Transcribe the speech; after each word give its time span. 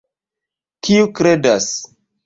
Kiu 0.89 1.05
kredas? 1.21 1.73